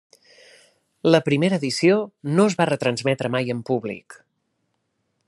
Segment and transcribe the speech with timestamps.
[1.15, 1.99] La primera edició
[2.39, 4.21] no es va retransmetre mai en públic.